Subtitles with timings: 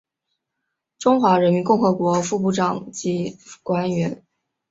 [0.97, 4.25] 中华人民共和国副部长级官员。